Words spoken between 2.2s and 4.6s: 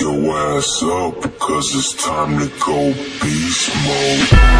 to go beast mode.